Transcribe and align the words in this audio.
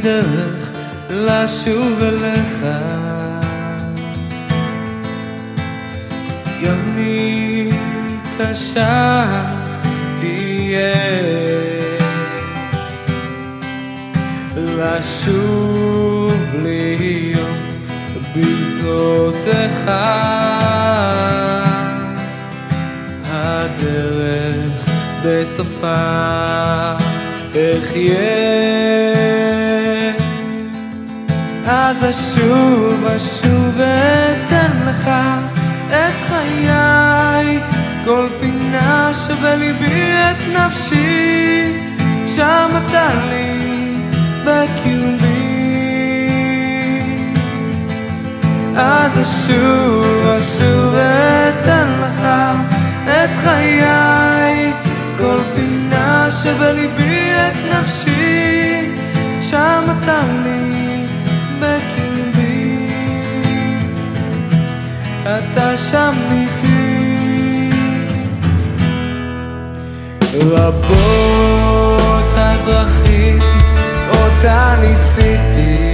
הדרך 0.00 0.70
לשוב 1.10 2.02
אליך. 2.02 2.66
גם 6.64 6.98
אם 6.98 7.70
קשה 8.38 9.24
תהיה 10.20 10.94
לשוב 14.56 16.34
להיות 16.62 17.46
בזרותיך 18.36 19.90
הדרך 23.30 24.88
בסופה 25.24 25.96
אחיה 27.52 28.50
אז 31.72 32.04
אשוב 32.10 33.06
אשוב 33.16 33.74
ואתן 33.76 34.70
לך 34.86 35.10
את 35.88 36.14
חיי. 36.28 37.60
כל 38.04 38.26
פינה 38.40 39.10
שבליבי 39.14 40.12
את 40.12 40.56
נפשי 40.56 41.72
שם 42.36 42.70
אתה 42.86 43.08
לי 43.30 43.94
בקיומי. 44.44 45.30
אז 48.76 49.20
אשוב 49.20 50.26
אשוב 50.38 50.94
ואתן 50.94 51.88
לך 52.00 52.28
את 53.06 53.30
חיי. 53.44 54.72
כל 55.18 55.38
פינה 55.54 56.28
שבליבי 56.30 57.30
את 57.32 57.56
נפשי 57.74 58.90
שם 59.50 59.84
אתה 60.00 60.20
לי 60.44 60.69
אתה 65.38 65.76
שם 65.76 66.14
איתי. 66.32 67.70
רבות 70.40 72.32
הדרכים 72.36 73.38
אותה 74.10 74.74
ניסיתי 74.80 75.89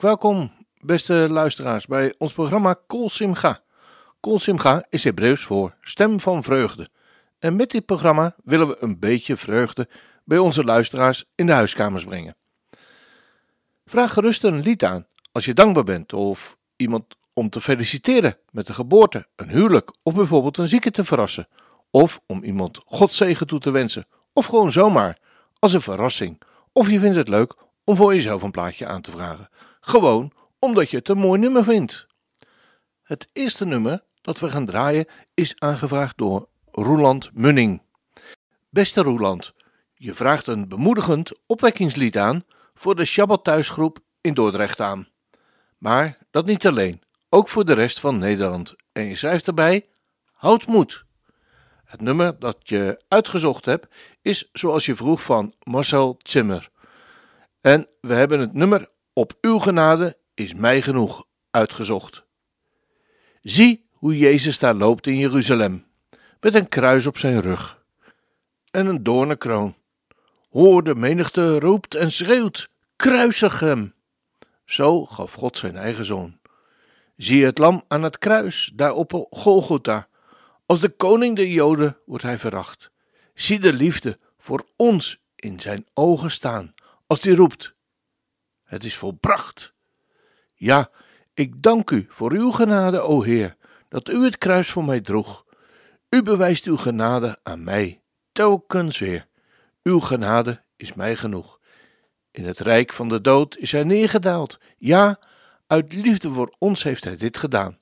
welkom, 0.00 0.52
beste 0.80 1.26
luisteraars, 1.30 1.86
bij 1.86 2.14
ons 2.18 2.32
programma 2.32 2.76
Kol 2.86 3.10
Simcha. 3.10 3.62
Kol 4.20 4.38
Simcha 4.38 4.84
is 4.88 5.04
Hebreeuws 5.04 5.44
voor 5.44 5.74
stem 5.80 6.20
van 6.20 6.42
vreugde. 6.42 6.88
En 7.38 7.56
met 7.56 7.70
dit 7.70 7.86
programma 7.86 8.34
willen 8.44 8.68
we 8.68 8.76
een 8.80 8.98
beetje 8.98 9.36
vreugde 9.36 9.88
bij 10.24 10.38
onze 10.38 10.64
luisteraars 10.64 11.24
in 11.34 11.46
de 11.46 11.52
huiskamers 11.52 12.04
brengen. 12.04 12.36
Vraag 13.86 14.12
gerust 14.12 14.44
een 14.44 14.60
lied 14.60 14.84
aan 14.84 15.06
als 15.32 15.44
je 15.44 15.54
dankbaar 15.54 15.84
bent 15.84 16.12
of 16.12 16.56
iemand 16.76 17.04
om 17.32 17.50
te 17.50 17.60
feliciteren 17.60 18.38
met 18.50 18.68
een 18.68 18.74
geboorte, 18.74 19.26
een 19.36 19.48
huwelijk 19.48 19.92
of 20.02 20.14
bijvoorbeeld 20.14 20.58
een 20.58 20.68
zieke 20.68 20.90
te 20.90 21.04
verrassen. 21.04 21.48
Of 21.90 22.20
om 22.26 22.44
iemand 22.44 22.80
Godzegen 22.84 23.46
toe 23.46 23.60
te 23.60 23.70
wensen. 23.70 24.06
Of 24.32 24.46
gewoon 24.46 24.72
zomaar, 24.72 25.18
als 25.58 25.72
een 25.72 25.80
verrassing. 25.80 26.40
Of 26.72 26.90
je 26.90 27.00
vindt 27.00 27.16
het 27.16 27.28
leuk 27.28 27.54
om 27.84 27.96
voor 27.96 28.14
jezelf 28.14 28.42
een 28.42 28.50
plaatje 28.50 28.86
aan 28.86 29.00
te 29.00 29.10
vragen. 29.10 29.48
Gewoon 29.90 30.32
omdat 30.58 30.90
je 30.90 30.96
het 30.96 31.08
een 31.08 31.18
mooi 31.18 31.40
nummer 31.40 31.64
vindt. 31.64 32.06
Het 33.02 33.28
eerste 33.32 33.64
nummer 33.64 34.04
dat 34.20 34.40
we 34.40 34.50
gaan 34.50 34.66
draaien 34.66 35.06
is 35.34 35.54
aangevraagd 35.58 36.18
door 36.18 36.48
Roeland 36.70 37.30
Munning. 37.34 37.82
Beste 38.68 39.02
Roeland, 39.02 39.54
je 39.94 40.14
vraagt 40.14 40.46
een 40.46 40.68
bemoedigend 40.68 41.32
opwekkingslied 41.46 42.18
aan 42.18 42.44
voor 42.74 42.94
de 42.94 43.04
Shabbat 43.04 43.44
thuisgroep 43.44 43.98
in 44.20 44.34
Dordrecht 44.34 44.80
aan. 44.80 45.08
Maar 45.78 46.18
dat 46.30 46.46
niet 46.46 46.66
alleen, 46.66 47.02
ook 47.28 47.48
voor 47.48 47.64
de 47.64 47.74
rest 47.74 48.00
van 48.00 48.18
Nederland. 48.18 48.74
En 48.92 49.04
je 49.04 49.16
schrijft 49.16 49.46
erbij: 49.46 49.88
houd 50.32 50.66
moed. 50.66 51.04
Het 51.84 52.00
nummer 52.00 52.38
dat 52.38 52.56
je 52.62 53.02
uitgezocht 53.08 53.64
hebt 53.64 53.94
is 54.22 54.48
zoals 54.52 54.86
je 54.86 54.94
vroeg 54.94 55.22
van 55.22 55.54
Marcel 55.62 56.16
Zimmer. 56.22 56.68
En 57.60 57.88
we 58.00 58.14
hebben 58.14 58.40
het 58.40 58.52
nummer 58.52 58.88
Op 59.12 59.38
uw 59.40 59.58
genade 59.58 60.18
is 60.34 60.54
mij 60.54 60.82
genoeg 60.82 61.24
uitgezocht. 61.50 62.24
Zie 63.42 63.88
hoe 63.92 64.18
Jezus 64.18 64.58
daar 64.58 64.74
loopt 64.74 65.06
in 65.06 65.16
Jeruzalem, 65.16 65.86
met 66.40 66.54
een 66.54 66.68
kruis 66.68 67.06
op 67.06 67.18
zijn 67.18 67.40
rug 67.40 67.84
en 68.70 68.86
een 68.86 69.02
doornenkroon. 69.02 69.74
Hoor, 70.50 70.84
de 70.84 70.94
menigte 70.94 71.58
roept 71.58 71.94
en 71.94 72.12
schreeuwt: 72.12 72.68
kruisig 72.96 73.60
hem! 73.60 73.94
Zo 74.64 75.06
gaf 75.06 75.32
God 75.32 75.58
zijn 75.58 75.76
eigen 75.76 76.04
zoon. 76.04 76.38
Zie 77.16 77.44
het 77.44 77.58
lam 77.58 77.84
aan 77.88 78.02
het 78.02 78.18
kruis, 78.18 78.70
daar 78.74 78.92
op 78.92 79.26
Golgotha. 79.30 80.08
Als 80.66 80.80
de 80.80 80.88
koning 80.88 81.36
der 81.36 81.46
Joden 81.46 81.98
wordt 82.06 82.24
hij 82.24 82.38
veracht. 82.38 82.90
Zie 83.34 83.60
de 83.60 83.72
liefde 83.72 84.18
voor 84.38 84.66
ons 84.76 85.22
in 85.36 85.60
zijn 85.60 85.86
ogen 85.94 86.30
staan, 86.30 86.74
als 87.06 87.22
hij 87.22 87.34
roept: 87.34 87.74
Het 88.70 88.84
is 88.84 88.96
volbracht. 88.96 89.72
Ja, 90.54 90.90
ik 91.34 91.62
dank 91.62 91.90
u 91.90 92.06
voor 92.08 92.32
uw 92.32 92.50
genade, 92.50 93.00
o 93.00 93.22
Heer, 93.22 93.56
dat 93.88 94.08
u 94.08 94.24
het 94.24 94.38
kruis 94.38 94.70
voor 94.70 94.84
mij 94.84 95.00
droeg. 95.00 95.44
U 96.08 96.22
bewijst 96.22 96.64
uw 96.64 96.76
genade 96.76 97.38
aan 97.42 97.64
mij, 97.64 98.02
telkens 98.32 98.98
weer. 98.98 99.26
Uw 99.82 100.00
genade 100.00 100.62
is 100.76 100.94
mij 100.94 101.16
genoeg. 101.16 101.60
In 102.30 102.44
het 102.44 102.58
rijk 102.58 102.92
van 102.92 103.08
de 103.08 103.20
dood 103.20 103.56
is 103.56 103.72
hij 103.72 103.84
neergedaald. 103.84 104.58
Ja, 104.78 105.18
uit 105.66 105.92
liefde 105.92 106.32
voor 106.32 106.54
ons 106.58 106.82
heeft 106.82 107.04
hij 107.04 107.16
dit 107.16 107.38
gedaan. 107.38 107.76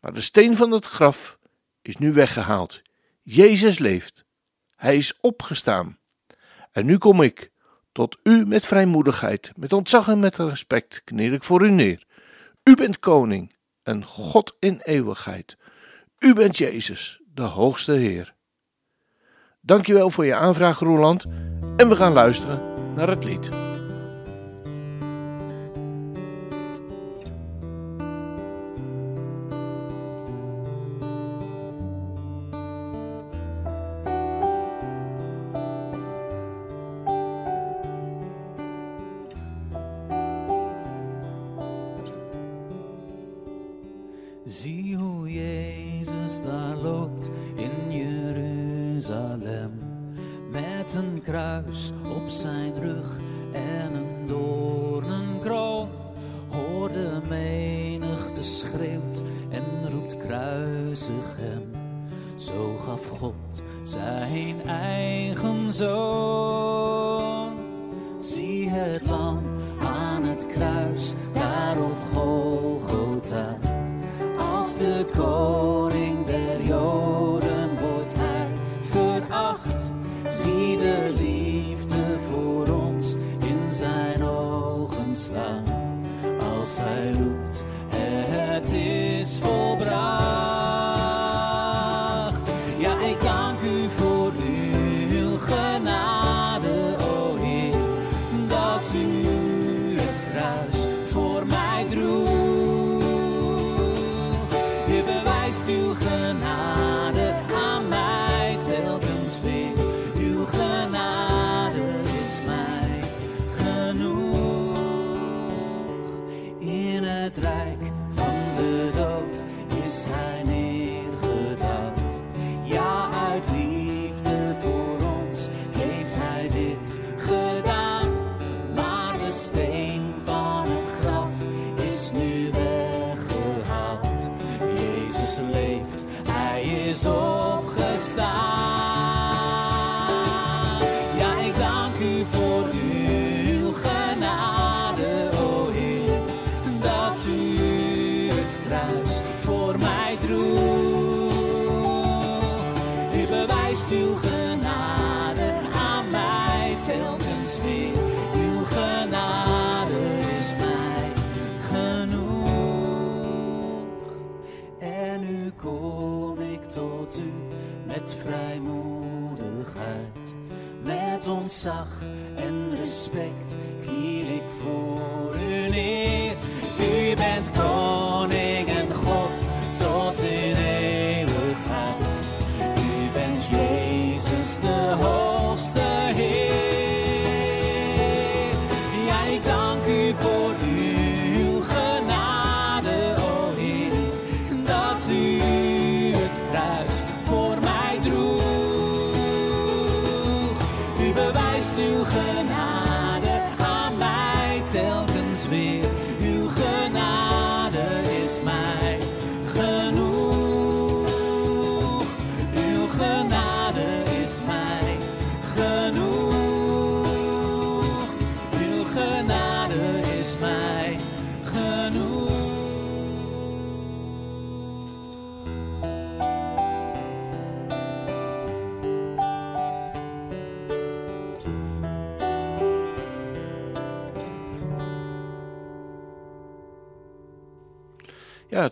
Maar 0.00 0.14
de 0.14 0.20
steen 0.20 0.56
van 0.56 0.70
het 0.70 0.84
graf 0.84 1.38
is 1.82 1.96
nu 1.96 2.12
weggehaald. 2.12 2.82
Jezus 3.22 3.78
leeft. 3.78 4.24
Hij 4.76 4.96
is 4.96 5.20
opgestaan. 5.20 5.98
En 6.72 6.86
nu 6.86 6.98
kom 6.98 7.22
ik 7.22 7.50
tot 7.98 8.18
u 8.22 8.46
met 8.46 8.66
vrijmoedigheid, 8.66 9.52
met 9.56 9.72
ontzag 9.72 10.08
en 10.08 10.18
met 10.18 10.36
respect 10.36 11.02
kniel 11.04 11.32
ik 11.32 11.42
voor 11.42 11.64
u 11.64 11.70
neer. 11.70 12.04
U 12.64 12.74
bent 12.74 12.98
koning 12.98 13.54
en 13.82 14.04
God 14.04 14.56
in 14.58 14.80
eeuwigheid. 14.82 15.56
U 16.18 16.34
bent 16.34 16.58
Jezus, 16.58 17.20
de 17.34 17.42
hoogste 17.42 17.92
Heer. 17.92 18.34
Dankjewel 19.60 20.10
voor 20.10 20.26
je 20.26 20.34
aanvraag, 20.34 20.78
Roeland. 20.78 21.24
En 21.76 21.88
we 21.88 21.96
gaan 21.96 22.12
luisteren 22.12 22.60
naar 22.94 23.08
het 23.08 23.24
lied. 23.24 23.48
Zie 68.88 69.57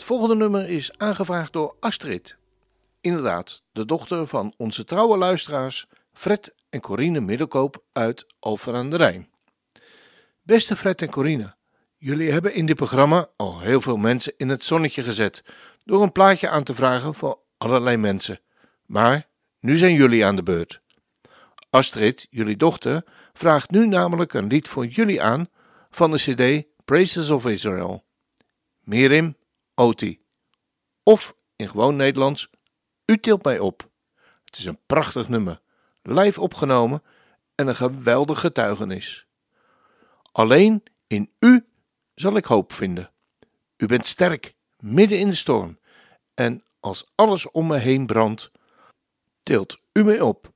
volgende 0.07 0.35
nummer 0.35 0.69
is 0.69 0.99
aangevraagd 0.99 1.53
door 1.53 1.77
Astrid. 1.81 2.37
Inderdaad, 3.01 3.63
de 3.73 3.85
dochter 3.85 4.27
van 4.27 4.55
onze 4.57 4.85
trouwe 4.85 5.17
luisteraars 5.17 5.87
Fred 6.13 6.55
en 6.71 6.81
Corine 6.81 7.21
Middelkoop 7.21 7.85
uit 7.93 8.27
Alphen 8.39 8.75
aan 8.75 8.91
de 8.91 8.97
Rijn. 8.97 9.29
Beste 10.43 10.77
Fred 10.77 11.03
en 11.03 11.11
Corine, 11.11 11.55
Jullie 11.97 12.31
hebben 12.31 12.55
in 12.55 12.67
dit 12.67 12.77
programma 12.77 13.29
al 13.37 13.61
heel 13.61 13.81
veel 13.81 13.97
mensen 13.97 14.35
in 14.37 14.49
het 14.49 14.65
zonnetje 14.65 15.03
gezet 15.03 15.45
door 15.85 16.03
een 16.03 16.13
plaatje 16.13 16.49
aan 16.49 16.65
te 16.65 16.75
vragen 16.75 17.15
voor 17.15 17.39
allerlei 17.59 17.97
mensen. 17.97 18.41
Maar 18.85 19.27
nu 19.61 19.77
zijn 19.77 19.95
jullie 19.95 20.27
aan 20.27 20.37
de 20.37 20.43
beurt. 20.43 20.81
Astrid, 21.71 22.27
jullie 22.31 22.57
dochter, 22.57 23.05
vraagt 23.33 23.71
nu 23.71 23.87
namelijk 23.87 24.33
een 24.33 24.47
lied 24.47 24.69
voor 24.69 24.87
jullie 24.87 25.23
aan 25.23 25.49
van 25.91 26.11
de 26.11 26.17
CD 26.17 26.67
Praises 26.85 27.31
of 27.31 27.47
Israel. 27.47 28.05
Mirim 28.81 29.37
Oti. 29.79 30.25
Of 31.03 31.35
in 31.57 31.69
gewoon 31.69 31.97
Nederlands, 31.97 32.51
U 33.05 33.19
tilt 33.19 33.45
mij 33.45 33.59
op. 33.59 33.91
Het 34.45 34.59
is 34.59 34.65
een 34.65 34.81
prachtig 34.87 35.29
nummer, 35.29 35.61
live 36.03 36.41
opgenomen 36.41 37.03
en 37.55 37.67
een 37.67 37.77
geweldig 37.77 38.41
getuigenis. 38.41 39.27
Alleen 40.33 40.83
in 41.07 41.33
U 41.39 41.67
zal 42.15 42.37
ik 42.37 42.45
hoop 42.45 42.73
vinden. 42.73 43.13
U 43.77 43.87
bent 43.87 44.07
sterk, 44.07 44.55
midden 44.79 45.19
in 45.19 45.29
de 45.29 45.35
storm, 45.35 45.79
en 46.35 46.65
als 46.81 47.11
alles 47.15 47.51
om 47.51 47.67
me 47.67 47.77
heen 47.77 48.07
brandt, 48.07 48.51
tilt 49.43 49.79
U 49.93 50.05
mij 50.05 50.21
op. 50.21 50.53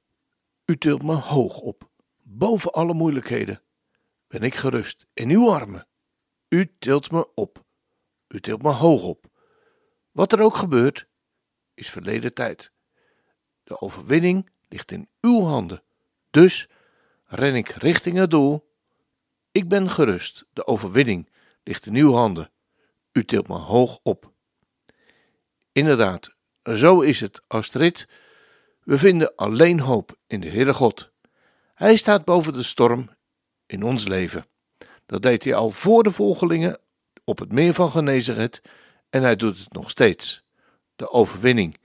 U 0.65 0.79
tilt 0.79 1.03
me 1.03 1.15
hoog 1.15 1.59
op, 1.61 1.91
boven 2.23 2.73
alle 2.73 2.95
moeilijkheden. 2.95 3.63
Ben 4.27 4.43
ik 4.43 4.55
gerust 4.55 5.07
in 5.15 5.31
uw 5.31 5.53
armen. 5.53 5.87
U 6.49 6.77
tilt 6.79 7.11
me 7.11 7.35
op. 7.35 7.65
U 8.35 8.41
tilt 8.41 8.63
me 8.63 8.71
hoog 8.71 9.03
op. 9.03 9.27
Wat 10.11 10.33
er 10.33 10.41
ook 10.41 10.57
gebeurt, 10.57 11.07
is 11.75 11.91
verleden 11.91 12.35
tijd. 12.35 12.73
De 13.63 13.81
overwinning 13.81 14.51
ligt 14.69 14.93
in 14.93 15.09
uw 15.21 15.41
handen. 15.41 15.83
Dus 16.31 16.69
ren 17.25 17.55
ik 17.55 17.69
richting 17.69 18.17
het 18.17 18.31
doel. 18.31 18.69
Ik 19.53 19.69
ben 19.69 19.91
gerust. 19.91 20.45
De 20.53 20.67
overwinning 20.67 21.31
ligt 21.63 21.87
in 21.87 21.95
uw 21.95 22.13
handen. 22.13 22.51
U 23.13 23.25
tilt 23.25 23.49
me 23.49 23.55
hoog 23.55 23.99
op. 24.03 24.33
Inderdaad, 25.73 26.35
zo 26.63 27.01
is 27.01 27.21
het, 27.21 27.43
Astrid. 27.47 28.09
We 28.83 28.99
vinden 28.99 29.35
alleen 29.35 29.81
hoop 29.81 30.19
in 30.27 30.41
de 30.41 30.49
Heere 30.49 30.75
God. 30.75 31.11
Hij 31.75 31.97
staat 31.97 32.25
boven 32.25 32.53
de 32.53 32.63
storm 32.63 33.11
in 33.67 33.83
ons 33.83 34.07
leven. 34.07 34.47
Dat 35.07 35.23
deed 35.23 35.45
hij 35.45 35.55
al 35.55 35.71
voor 35.71 36.03
de 36.03 36.11
volgelingen 36.11 36.81
op 37.30 37.40
het 37.40 37.52
meer 37.52 37.74
van 37.74 37.90
Genezeret 37.90 38.62
en 39.10 39.22
hij 39.22 39.36
doet 39.36 39.58
het 39.58 39.74
nog 39.74 39.90
steeds. 39.90 40.44
De 40.96 41.12
overwinning 41.12 41.78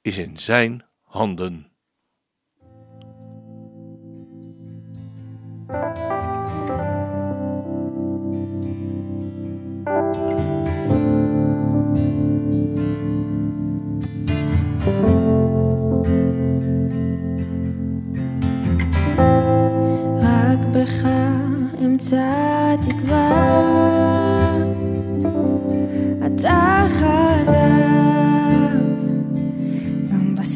is 0.00 0.18
in 0.18 0.38
zijn 0.38 0.84
handen. 1.02 1.72
רק 20.18 20.66
בך 20.72 21.04
אמצא 21.84 22.76
תקווה, 22.86 23.77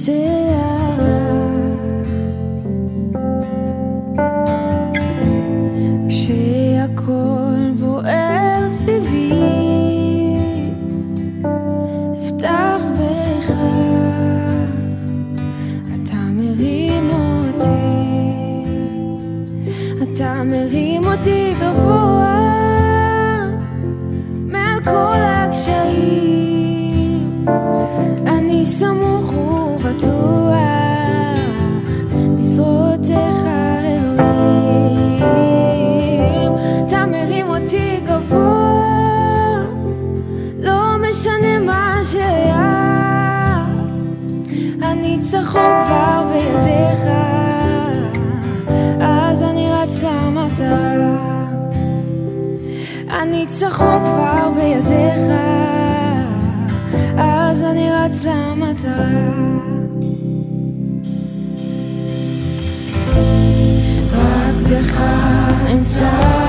sit 0.04 0.43
רק 64.14 64.56
בך 64.70 65.02
אמצא 65.72 66.43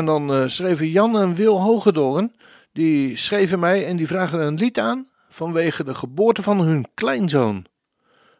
en 0.00 0.06
dan 0.06 0.32
eh, 0.32 0.46
schreven 0.46 0.88
Jan 0.88 1.18
en 1.18 1.34
Wil 1.34 1.60
Hogedoorn, 1.60 2.36
die 2.72 3.16
schreven 3.16 3.58
mij 3.58 3.86
en 3.86 3.96
die 3.96 4.06
vragen 4.06 4.40
een 4.40 4.54
lied 4.54 4.78
aan 4.78 5.08
vanwege 5.28 5.84
de 5.84 5.94
geboorte 5.94 6.42
van 6.42 6.60
hun 6.60 6.86
kleinzoon. 6.94 7.66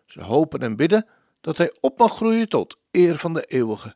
Ze 0.06 0.22
hopen 0.22 0.60
en 0.60 0.76
bidden 0.76 1.06
dat 1.40 1.56
hij 1.56 1.72
op 1.80 1.98
mag 1.98 2.12
groeien 2.12 2.48
tot 2.48 2.78
eer 2.90 3.16
van 3.16 3.34
de 3.34 3.44
eeuwige 3.44 3.94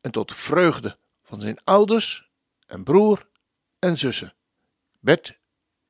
en 0.00 0.10
tot 0.10 0.34
vreugde 0.34 0.96
van 1.22 1.40
zijn 1.40 1.58
ouders 1.64 2.30
en 2.66 2.84
broer 2.84 3.28
en 3.78 3.98
zussen. 3.98 4.34
Bert 5.00 5.38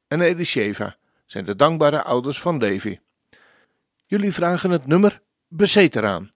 en 0.09 0.21
Elisheva 0.21 0.97
zijn 1.27 1.45
de 1.45 1.57
dankbare 1.57 2.03
ouders 2.03 2.41
van 2.41 2.59
Levi. 2.59 2.99
Jullie 4.07 4.33
vragen 4.33 4.71
het 4.71 4.87
nummer 4.87 5.23
Bezet 5.49 5.97
eraan. 5.97 6.31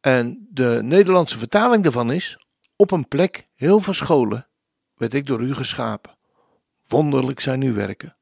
En 0.00 0.48
de 0.50 0.78
Nederlandse 0.82 1.38
vertaling 1.38 1.82
daarvan 1.82 2.12
is: 2.12 2.41
Op 2.76 2.90
een 2.90 3.08
plek 3.08 3.48
heel 3.54 3.80
verscholen 3.80 4.48
werd 4.94 5.14
ik 5.14 5.26
door 5.26 5.40
u 5.40 5.54
geschapen. 5.54 6.16
Wonderlijk 6.88 7.40
zijn 7.40 7.62
uw 7.62 7.74
werken. 7.74 8.16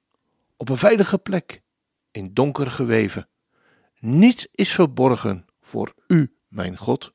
Op 0.56 0.68
een 0.68 0.76
veilige 0.76 1.18
plek, 1.18 1.62
in 2.10 2.34
donker 2.34 2.70
geweven. 2.70 3.28
Niets 3.98 4.48
is 4.52 4.72
verborgen 4.72 5.46
voor 5.60 5.94
u, 6.06 6.34
mijn 6.48 6.76
God. 6.76 7.12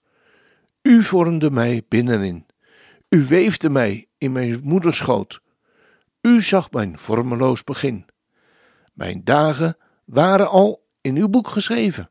U 0.82 1.04
vormde 1.04 1.52
mij 1.52 1.86
binnenin. 1.88 2.46
U 3.10 3.26
weefde 3.26 3.70
mij 3.70 4.08
in 4.18 4.32
mijn 4.32 4.60
moeders 4.64 4.98
schoot. 4.98 5.42
U 6.22 6.42
zag 6.42 6.72
mijn 6.72 7.00
vormeloos 7.00 7.64
begin. 7.64 8.06
Mijn 8.94 9.24
dagen 9.24 9.78
waren 10.06 10.50
al 10.50 10.88
in 11.02 11.16
uw 11.16 11.30
boek 11.30 11.48
geschreven. 11.48 12.10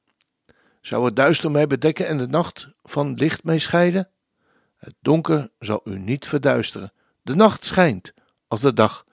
Zou 0.80 1.04
het 1.04 1.16
duister 1.16 1.50
mij 1.50 1.66
bedekken 1.66 2.06
en 2.06 2.18
de 2.18 2.26
nacht 2.26 2.68
van 2.82 3.14
licht 3.14 3.44
mij 3.44 3.58
scheiden? 3.58 4.08
Het 4.84 4.94
donker 5.00 5.50
zal 5.58 5.80
u 5.84 5.98
niet 5.98 6.26
verduisteren. 6.26 6.92
De 7.22 7.34
nacht 7.34 7.64
schijnt 7.64 8.14
als 8.48 8.60
de 8.60 8.72
dag 8.72 9.04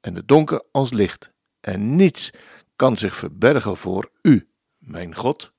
en 0.00 0.14
het 0.14 0.28
donker 0.28 0.64
als 0.70 0.92
licht. 0.92 1.30
En 1.60 1.96
niets 1.96 2.30
kan 2.76 2.96
zich 2.96 3.16
verbergen 3.16 3.76
voor 3.76 4.10
u, 4.22 4.48
mijn 4.78 5.16
God. 5.16 5.52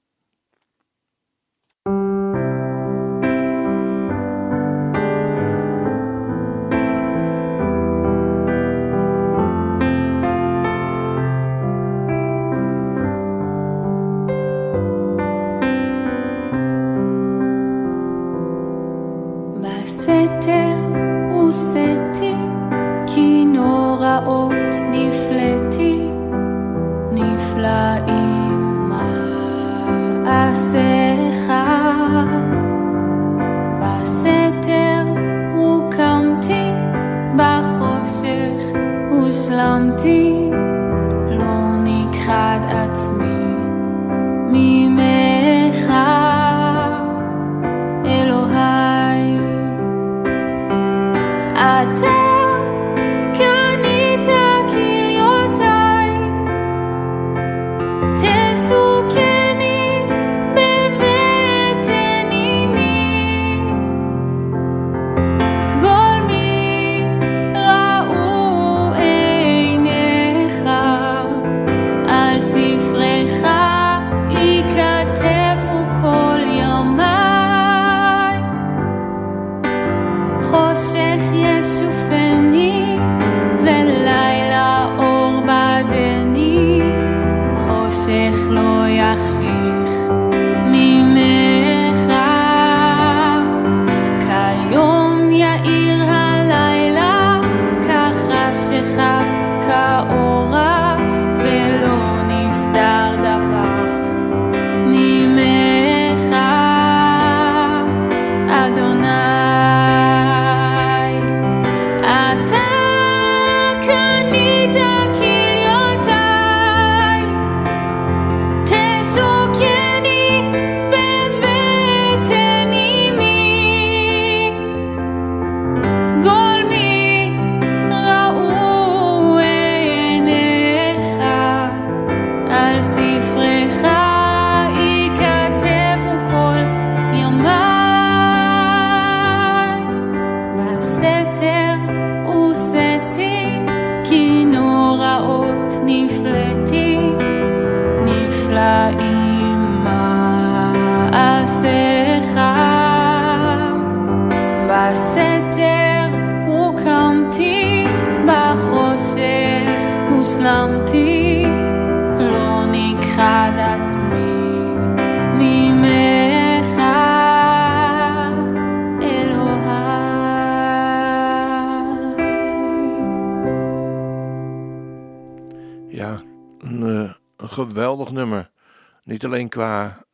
Qua, 179.56 180.06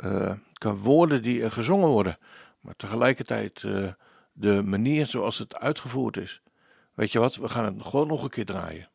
qua 0.54 0.76
woorden 0.76 1.22
die 1.22 1.44
er 1.44 1.52
gezongen 1.52 1.88
worden, 1.88 2.18
maar 2.60 2.76
tegelijkertijd 2.76 3.64
eh, 3.64 3.88
de 4.32 4.64
manier 4.64 5.06
zoals 5.06 5.38
het 5.38 5.56
uitgevoerd 5.56 6.18
is. 6.18 6.42
Weet 6.94 7.12
je 7.12 7.20
wat, 7.20 7.36
we 7.36 7.50
gaan 7.50 7.66
het 7.66 7.76
gewoon 7.86 8.08
nog 8.08 8.24
een 8.24 8.30
keer 8.30 8.46
draaien. 8.46 8.90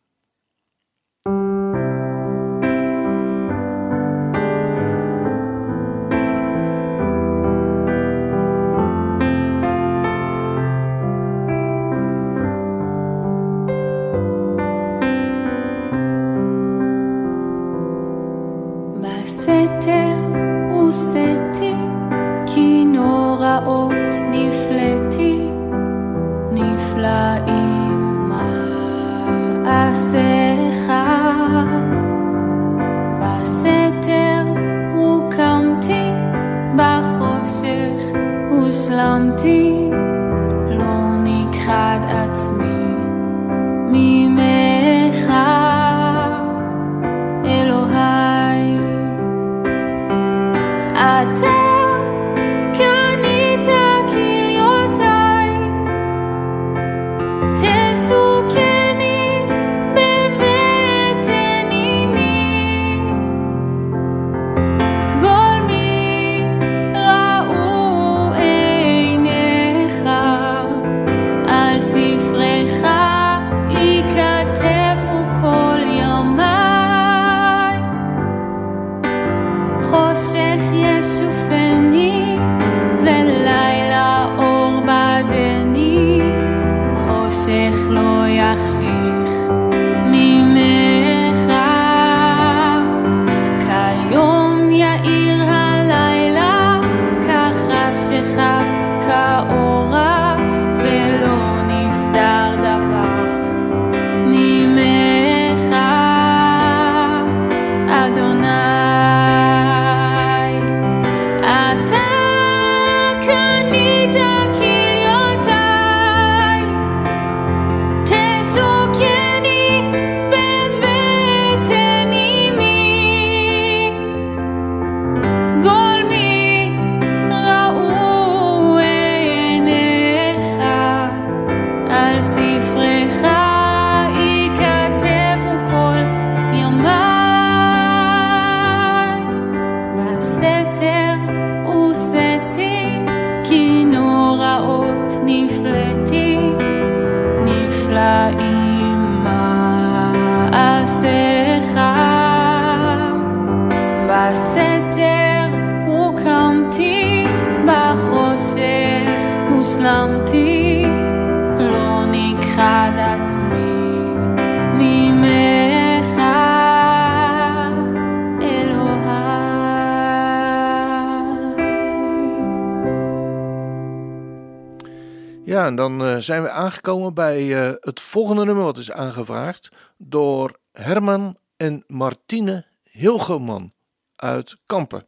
Aangekomen 176.87 177.14
bij 177.14 177.68
eh, 177.68 177.75
het 177.81 178.01
volgende 178.01 178.44
nummer 178.44 178.64
wat 178.64 178.79
is 178.79 178.90
aangevraagd 178.90 179.68
door 179.96 180.59
Herman 180.72 181.38
en 181.57 181.85
Martine 181.87 182.66
Hilgeman 182.90 183.72
uit 184.16 184.57
Kampen. 184.66 185.07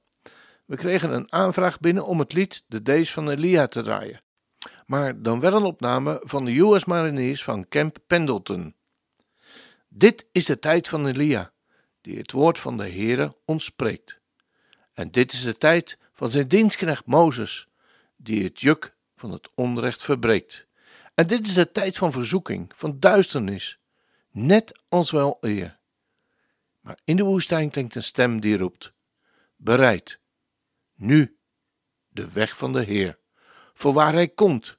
We 0.64 0.76
kregen 0.76 1.12
een 1.12 1.32
aanvraag 1.32 1.80
binnen 1.80 2.06
om 2.06 2.18
het 2.18 2.32
lied 2.32 2.64
The 2.68 2.82
Days 2.82 3.12
van 3.12 3.28
Elia 3.28 3.66
te 3.66 3.82
draaien. 3.82 4.22
Maar 4.86 5.22
dan 5.22 5.40
wel 5.40 5.52
een 5.52 5.64
opname 5.64 6.20
van 6.24 6.44
de 6.44 6.58
US 6.58 6.84
Mariniers 6.84 7.44
van 7.44 7.68
Camp 7.68 7.98
Pendleton. 8.06 8.74
Dit 9.88 10.26
is 10.32 10.44
de 10.44 10.58
tijd 10.58 10.88
van 10.88 11.06
Elia, 11.06 11.52
die 12.00 12.18
het 12.18 12.32
woord 12.32 12.58
van 12.58 12.76
de 12.76 12.88
Heere 12.88 13.36
ons 13.44 13.64
spreekt. 13.64 14.18
En 14.92 15.10
dit 15.10 15.32
is 15.32 15.42
de 15.42 15.58
tijd 15.58 15.98
van 16.12 16.30
zijn 16.30 16.48
dienstknecht 16.48 17.06
Mozes, 17.06 17.68
die 18.16 18.44
het 18.44 18.60
juk 18.60 18.94
van 19.16 19.32
het 19.32 19.48
onrecht 19.54 20.02
verbreekt. 20.02 20.67
En 21.18 21.26
dit 21.26 21.46
is 21.46 21.54
de 21.54 21.72
tijd 21.72 21.96
van 21.96 22.12
verzoeking, 22.12 22.72
van 22.74 23.00
duisternis, 23.00 23.78
net 24.30 24.80
als 24.88 25.10
wel 25.10 25.38
eer. 25.40 25.78
Maar 26.80 26.98
in 27.04 27.16
de 27.16 27.22
woestijn 27.22 27.70
klinkt 27.70 27.94
een 27.94 28.02
stem 28.02 28.40
die 28.40 28.56
roept: 28.56 28.92
Bereid, 29.56 30.20
nu, 30.94 31.38
de 32.08 32.32
weg 32.32 32.56
van 32.56 32.72
de 32.72 32.82
Heer, 32.82 33.18
voor 33.74 33.92
waar 33.92 34.12
hij 34.12 34.28
komt, 34.28 34.78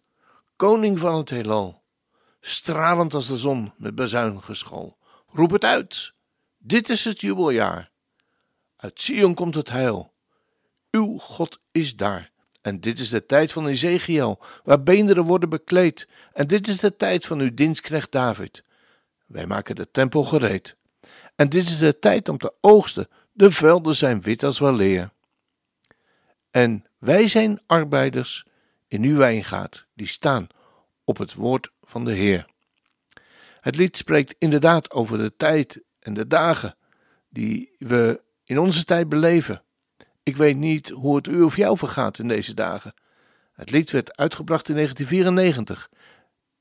koning 0.56 1.00
van 1.00 1.16
het 1.16 1.30
heelal, 1.30 1.84
stralend 2.40 3.14
als 3.14 3.28
de 3.28 3.38
zon 3.38 3.74
met 3.78 3.96
bezuingeschal. 3.96 4.98
Roep 5.28 5.52
het 5.52 5.64
uit, 5.64 6.14
dit 6.58 6.90
is 6.90 7.04
het 7.04 7.22
jubeljaar. 7.22 7.92
Uit 8.76 9.02
Sion 9.02 9.34
komt 9.34 9.56
het 9.56 9.70
heil. 9.70 10.14
Uw 10.92 11.18
God 11.18 11.60
is 11.72 11.96
daar. 11.96 12.32
En 12.70 12.80
dit 12.80 13.00
is 13.00 13.10
de 13.10 13.26
tijd 13.26 13.52
van 13.52 13.68
Ezekiel, 13.68 14.40
waar 14.64 14.84
beenderen 14.84 15.24
worden 15.24 15.50
bekleed. 15.50 16.08
En 16.34 16.48
dit 16.48 16.68
is 16.68 16.80
de 16.80 16.96
tijd 16.96 17.26
van 17.26 17.40
uw 17.40 17.54
dienstknecht 17.54 18.12
David. 18.12 18.64
Wij 19.26 19.46
maken 19.46 19.76
de 19.76 19.92
tempel 19.92 20.24
gereed. 20.24 20.76
En 21.36 21.50
dit 21.50 21.64
is 21.64 21.78
de 21.78 22.00
tijd 22.00 22.30
om 22.30 22.38
te 22.38 22.54
oogsten. 22.62 23.08
De 23.32 23.52
velden 23.52 23.96
zijn 23.96 24.22
wit 24.22 24.44
als 24.44 24.60
weleer. 24.60 25.12
En 26.52 26.86
wij 26.98 27.28
zijn 27.28 27.62
arbeiders 27.66 28.46
in 28.88 29.04
uw 29.04 29.18
wijngaard, 29.18 29.86
die 29.94 30.08
staan 30.08 30.48
op 31.04 31.18
het 31.18 31.34
woord 31.34 31.72
van 31.84 32.06
de 32.06 32.14
Heer. 32.14 32.46
Het 33.62 33.76
lied 33.76 33.98
spreekt 33.98 34.36
inderdaad 34.38 34.92
over 34.92 35.18
de 35.18 35.36
tijd 35.38 35.82
en 36.00 36.14
de 36.14 36.28
dagen 36.28 36.76
die 37.30 37.76
we 37.78 38.22
in 38.44 38.60
onze 38.60 38.84
tijd 38.84 39.10
beleven. 39.10 39.64
Ik 40.30 40.38
weet 40.38 40.58
niet 40.58 40.90
hoe 40.90 41.16
het 41.16 41.28
u 41.28 41.42
of 41.42 41.56
jou 41.56 41.78
vergaat 41.78 42.20
in 42.20 42.28
deze 42.28 42.54
dagen. 42.54 42.94
Het 43.52 43.72
lied 43.72 43.92
werd 43.92 44.18
uitgebracht 44.18 44.70
in 44.70 44.76
1994 44.76 45.90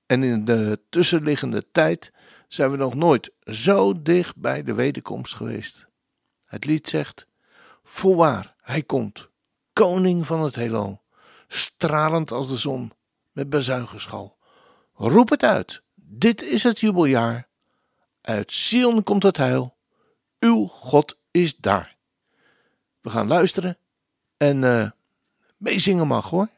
en 0.07 0.23
in 0.23 0.45
de 0.45 0.81
tussenliggende 0.89 1.71
tijd 1.73 2.13
zijn 2.47 2.71
we 2.71 2.77
nog 2.77 2.95
nooit 2.95 3.31
zo 3.45 4.03
dicht 4.03 4.37
bij 4.37 4.63
de 4.63 4.75
wederkomst 4.75 5.35
geweest. 5.35 5.87
Het 6.45 6.65
lied 6.65 6.89
zegt: 6.89 7.27
Voorwaar, 7.85 8.55
hij 8.61 8.83
komt, 8.83 9.29
koning 9.73 10.27
van 10.27 10.43
het 10.43 10.55
heelal, 10.55 11.03
stralend 11.49 12.33
als 12.33 12.49
de 12.49 12.57
zon, 12.57 12.93
met 13.33 13.49
bezuigenschal. 13.49 14.37
Roep 14.95 15.29
het 15.29 15.43
uit, 15.43 15.83
dit 15.95 16.43
is 16.43 16.63
het 16.63 16.81
jubeljaar. 16.81 17.49
Uit 18.21 18.53
Sion 18.53 19.03
komt 19.03 19.23
het 19.23 19.37
heil, 19.37 19.77
uw 20.39 20.67
God 20.67 21.17
is 21.31 21.57
daar. 21.57 21.98
We 23.01 23.11
gaan 23.11 23.27
luisteren 23.27 23.79
en 24.37 24.65
eh 24.65 24.91
meezingen 25.57 26.07
mag 26.07 26.31
hoor. 26.31 26.49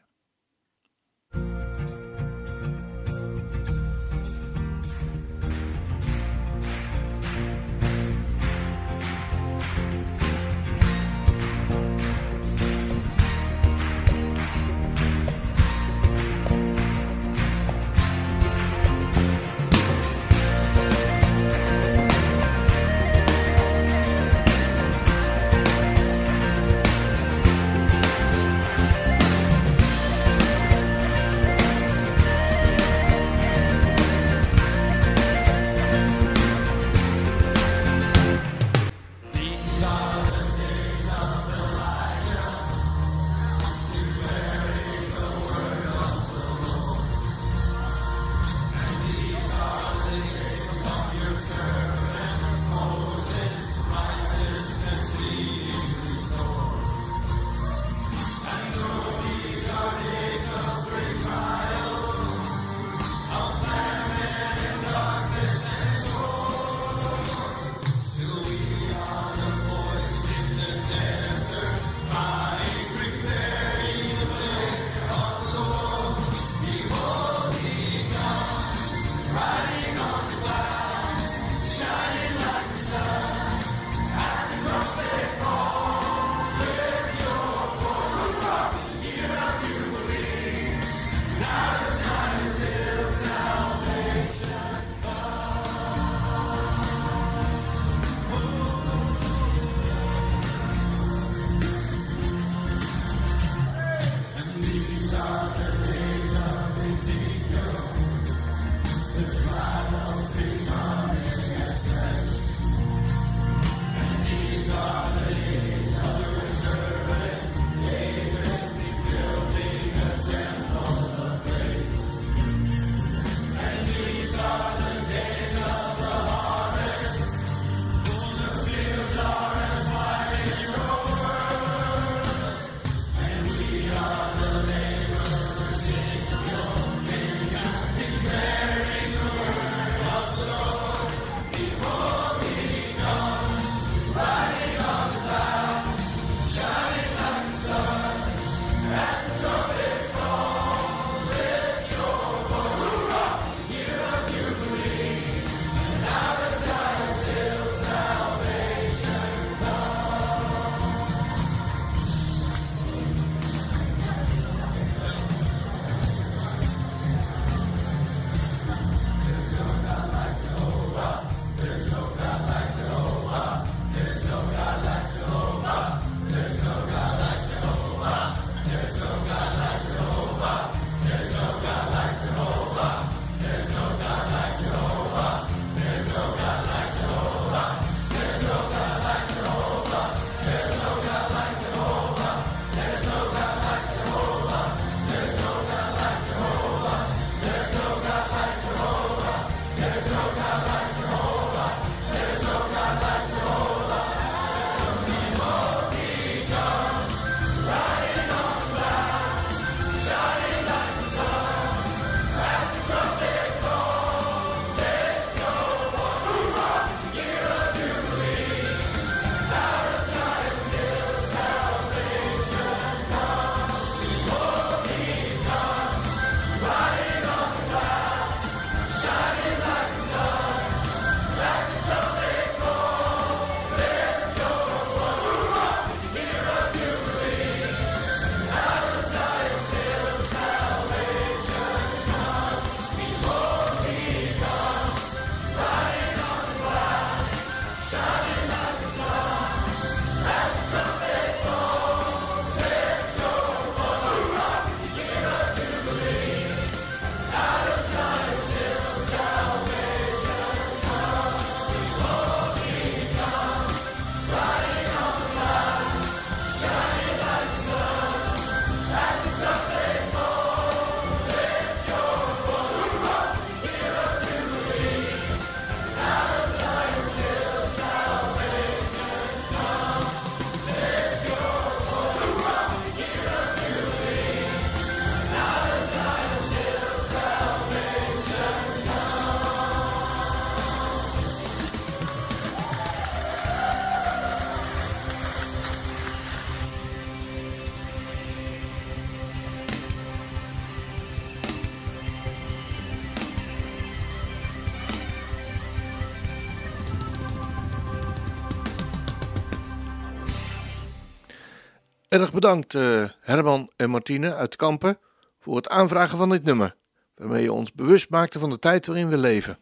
Erg 312.11 312.33
bedankt 312.33 312.75
eh, 312.75 313.03
Herman 313.21 313.71
en 313.75 313.89
Martine 313.89 314.35
uit 314.35 314.55
Kampen 314.55 314.99
voor 315.39 315.55
het 315.55 315.69
aanvragen 315.69 316.17
van 316.17 316.29
dit 316.29 316.43
nummer, 316.43 316.75
waarmee 317.15 317.43
je 317.43 317.53
ons 317.53 317.71
bewust 317.71 318.09
maakte 318.09 318.39
van 318.39 318.49
de 318.49 318.59
tijd 318.59 318.85
waarin 318.85 319.09
we 319.09 319.17
leven. 319.17 319.57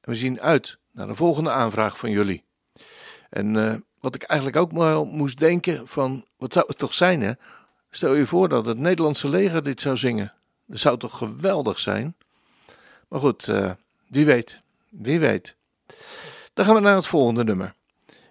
En 0.00 0.10
we 0.10 0.14
zien 0.14 0.40
uit 0.40 0.78
naar 0.90 1.06
de 1.06 1.14
volgende 1.14 1.50
aanvraag 1.50 1.98
van 1.98 2.10
jullie. 2.10 2.44
En 3.30 3.56
eh, 3.56 3.74
wat 4.00 4.14
ik 4.14 4.22
eigenlijk 4.22 4.60
ook 4.60 4.72
wel 4.72 5.04
moest 5.04 5.38
denken 5.38 5.88
van, 5.88 6.24
wat 6.36 6.52
zou 6.52 6.64
het 6.68 6.78
toch 6.78 6.94
zijn 6.94 7.22
hè? 7.22 7.32
Stel 7.90 8.14
je 8.14 8.26
voor 8.26 8.48
dat 8.48 8.66
het 8.66 8.78
Nederlandse 8.78 9.28
leger 9.28 9.62
dit 9.62 9.80
zou 9.80 9.96
zingen. 9.96 10.32
Dat 10.66 10.78
zou 10.78 10.98
toch 10.98 11.18
geweldig 11.18 11.78
zijn? 11.78 12.16
Maar 13.08 13.20
goed, 13.20 13.48
eh, 13.48 13.70
wie 14.08 14.26
weet, 14.26 14.58
wie 14.88 15.20
weet. 15.20 15.56
Dan 16.54 16.64
gaan 16.64 16.74
we 16.74 16.80
naar 16.80 16.96
het 16.96 17.06
volgende 17.06 17.44
nummer. 17.44 17.74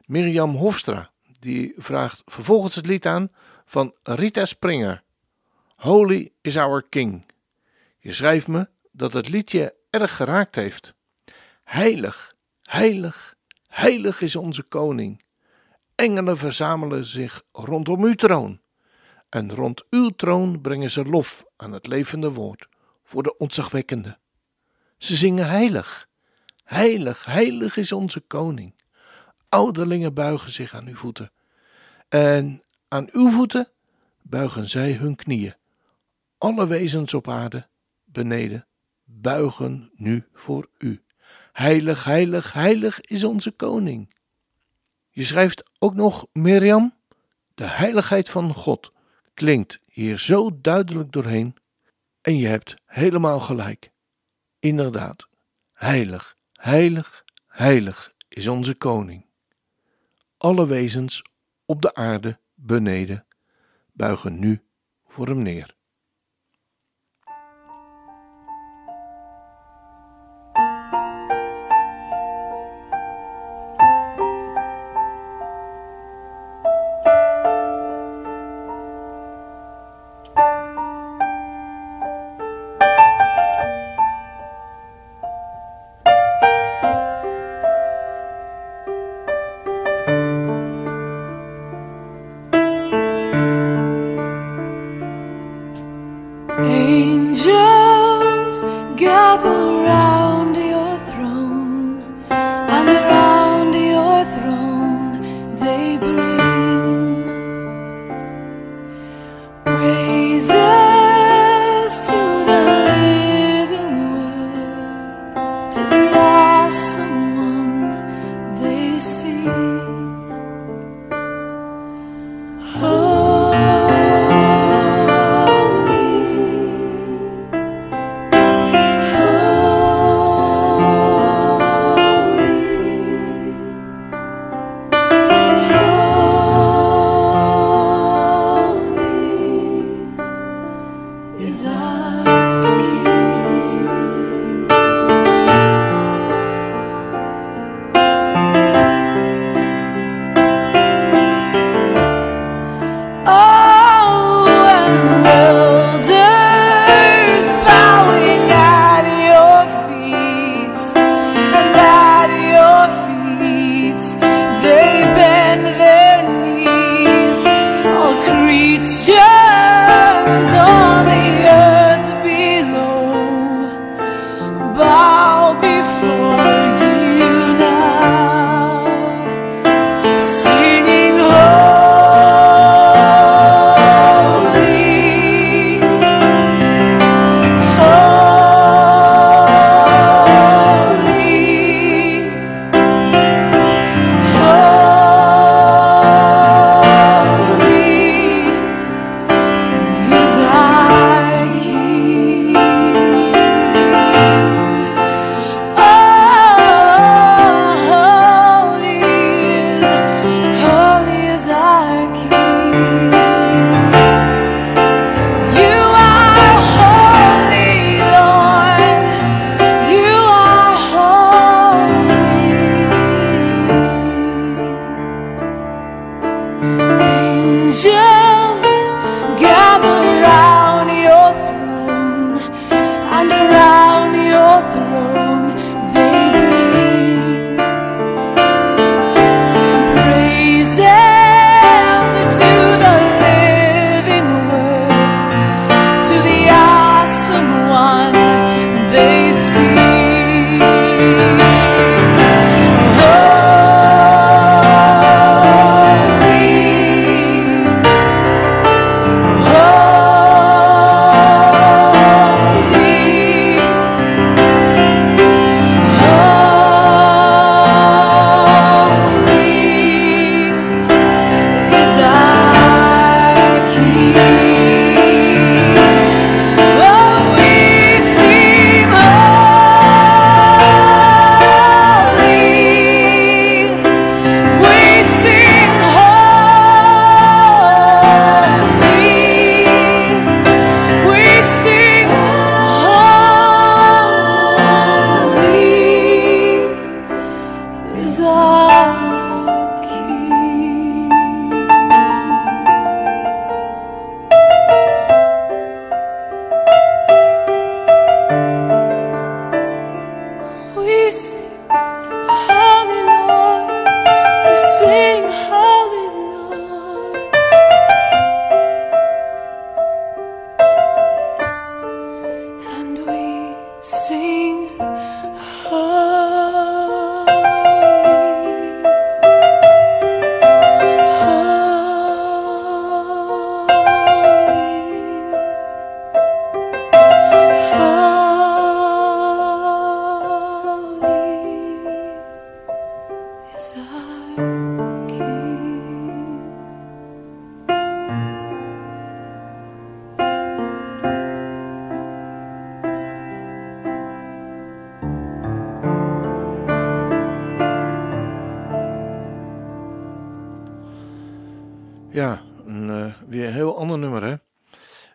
Mirjam 0.05 0.55
Hofstra, 0.55 1.10
die 1.41 1.73
vraagt 1.77 2.21
vervolgens 2.25 2.75
het 2.75 2.85
lied 2.85 3.05
aan 3.05 3.31
van 3.65 3.93
Rita 4.03 4.45
Springer. 4.45 5.03
Holy 5.75 6.31
is 6.41 6.57
our 6.57 6.83
King. 6.89 7.25
Je 7.99 8.13
schrijft 8.13 8.47
me 8.47 8.69
dat 8.91 9.13
het 9.13 9.29
liedje 9.29 9.75
erg 9.89 10.15
geraakt 10.15 10.55
heeft. 10.55 10.93
Heilig, 11.63 12.35
heilig, 12.63 13.35
heilig 13.67 14.21
is 14.21 14.35
onze 14.35 14.63
koning. 14.63 15.23
Engelen 15.95 16.37
verzamelen 16.37 17.05
zich 17.05 17.43
rondom 17.51 18.03
uw 18.03 18.13
troon. 18.13 18.59
En 19.29 19.55
rond 19.55 19.83
uw 19.89 20.09
troon 20.09 20.61
brengen 20.61 20.91
ze 20.91 21.03
lof 21.03 21.43
aan 21.57 21.71
het 21.71 21.87
levende 21.87 22.31
woord 22.31 22.67
voor 23.03 23.23
de 23.23 23.37
ontzagwekkende. 23.37 24.17
Ze 24.97 25.15
zingen 25.15 25.49
heilig, 25.49 26.07
heilig, 26.63 27.25
heilig 27.25 27.77
is 27.77 27.91
onze 27.91 28.19
koning. 28.19 28.80
Ouderlingen 29.53 30.13
buigen 30.13 30.51
zich 30.51 30.73
aan 30.73 30.87
uw 30.87 30.95
voeten. 30.95 31.31
En 32.09 32.63
aan 32.87 33.07
uw 33.11 33.29
voeten 33.29 33.67
buigen 34.21 34.69
zij 34.69 34.93
hun 34.93 35.15
knieën. 35.15 35.55
Alle 36.37 36.67
wezens 36.67 37.13
op 37.13 37.27
aarde, 37.27 37.67
beneden, 38.03 38.67
buigen 39.03 39.91
nu 39.95 40.27
voor 40.33 40.69
u. 40.77 41.03
Heilig, 41.51 42.03
heilig, 42.03 42.53
heilig 42.53 43.01
is 43.01 43.23
onze 43.23 43.51
koning. 43.51 44.15
Je 45.09 45.23
schrijft 45.23 45.71
ook 45.79 45.95
nog, 45.95 46.27
Mirjam, 46.33 46.93
de 47.55 47.65
heiligheid 47.65 48.29
van 48.29 48.53
God 48.53 48.91
klinkt 49.33 49.79
hier 49.85 50.17
zo 50.17 50.61
duidelijk 50.61 51.11
doorheen. 51.11 51.55
En 52.21 52.37
je 52.37 52.47
hebt 52.47 52.75
helemaal 52.85 53.39
gelijk. 53.39 53.91
Inderdaad, 54.59 55.27
heilig, 55.73 56.37
heilig, 56.53 57.25
heilig 57.47 58.13
is 58.27 58.47
onze 58.47 58.75
koning. 58.75 59.29
Alle 60.41 60.67
wezens 60.67 61.23
op 61.65 61.81
de 61.81 61.93
aarde 61.93 62.39
beneden 62.53 63.25
buigen 63.91 64.39
nu 64.39 64.61
voor 65.07 65.27
hem 65.27 65.41
neer. 65.41 65.75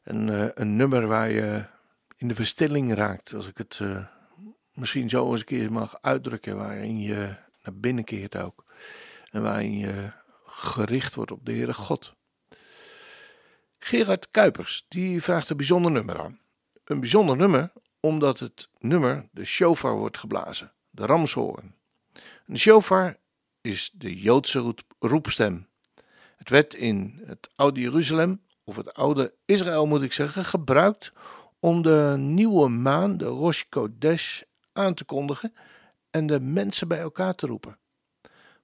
Een, 0.04 0.28
eh, 0.28 0.48
een 0.54 0.76
nummer 0.76 1.06
waar 1.06 1.30
je 1.30 1.64
in 2.16 2.28
de 2.28 2.34
verstilling 2.34 2.94
raakt, 2.94 3.34
als 3.34 3.46
ik 3.46 3.58
het 3.58 3.78
eh, 3.82 4.04
misschien 4.72 5.08
zo 5.08 5.30
eens 5.30 5.40
een 5.40 5.46
keer 5.46 5.72
mag 5.72 5.98
uitdrukken, 6.00 6.56
waarin 6.56 7.00
je 7.00 7.36
naar 7.62 7.74
binnen 7.74 8.04
keert 8.04 8.36
ook. 8.36 8.64
En 9.30 9.42
waarin 9.42 9.78
je 9.78 10.10
gericht 10.44 11.14
wordt 11.14 11.30
op 11.30 11.46
de 11.46 11.52
Heere 11.52 11.74
God. 11.74 12.14
Gerard 13.78 14.30
Kuipers, 14.30 14.84
die 14.88 15.22
vraagt 15.22 15.50
een 15.50 15.56
bijzonder 15.56 15.90
nummer 15.90 16.20
aan. 16.20 16.38
Een 16.84 17.00
bijzonder 17.00 17.36
nummer 17.36 17.72
omdat 18.00 18.38
het 18.38 18.68
nummer 18.78 19.28
de 19.30 19.44
shofar 19.44 19.96
wordt 19.96 20.18
geblazen, 20.18 20.72
de 20.90 21.06
ramshoorn. 21.06 21.74
De 22.46 22.58
shofar 22.58 23.16
is 23.60 23.90
de 23.94 24.20
Joodse 24.20 24.58
roep- 24.58 24.94
roepstem. 24.98 25.68
Het 26.46 26.54
werd 26.54 26.74
in 26.74 27.20
het 27.24 27.48
oude 27.56 27.80
Jeruzalem, 27.80 28.42
of 28.64 28.76
het 28.76 28.94
oude 28.94 29.34
Israël 29.44 29.86
moet 29.86 30.02
ik 30.02 30.12
zeggen, 30.12 30.44
gebruikt 30.44 31.12
om 31.60 31.82
de 31.82 32.14
nieuwe 32.18 32.68
maan, 32.68 33.16
de 33.16 33.24
Rosh 33.24 33.62
Kodesh, 33.68 34.42
aan 34.72 34.94
te 34.94 35.04
kondigen 35.04 35.54
en 36.10 36.26
de 36.26 36.40
mensen 36.40 36.88
bij 36.88 36.98
elkaar 36.98 37.34
te 37.34 37.46
roepen. 37.46 37.78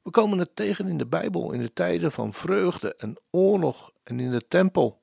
We 0.02 0.10
komen 0.10 0.38
het 0.38 0.56
tegen 0.56 0.88
in 0.88 0.98
de 0.98 1.06
Bijbel 1.06 1.52
in 1.52 1.60
de 1.60 1.72
tijden 1.72 2.12
van 2.12 2.32
vreugde 2.32 2.96
en 2.96 3.16
oorlog 3.30 3.92
en 4.02 4.20
in 4.20 4.30
de 4.30 4.48
tempel. 4.48 5.02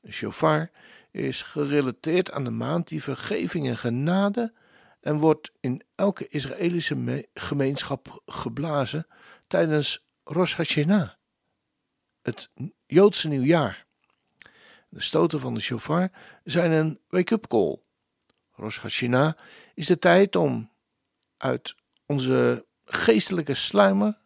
De 0.00 0.12
shofar 0.12 0.70
is 1.10 1.42
gerelateerd 1.42 2.30
aan 2.30 2.44
de 2.44 2.50
maand 2.50 2.88
die 2.88 3.02
vergeving 3.02 3.68
en 3.68 3.78
genade 3.78 4.52
en 5.00 5.16
wordt 5.16 5.52
in 5.60 5.82
elke 5.94 6.28
Israëlische 6.28 6.94
me- 6.94 7.28
gemeenschap 7.34 8.22
geblazen 8.26 9.06
tijdens 9.46 10.06
Rosh 10.24 10.56
Hashanah, 10.56 11.10
het 12.22 12.50
Joodse 12.86 13.28
nieuwjaar. 13.28 13.86
De 14.88 15.00
stoten 15.00 15.40
van 15.40 15.54
de 15.54 15.60
shofar 15.60 16.10
zijn 16.44 16.70
een 16.70 17.00
wake-up 17.08 17.46
call. 17.46 17.78
Rosh 18.50 18.78
Hashanah 18.78 19.32
is 19.74 19.86
de 19.86 19.98
tijd 19.98 20.36
om 20.36 20.70
uit 21.36 21.74
onze 22.06 22.66
geestelijke 22.84 23.54
sluimer 23.54 24.18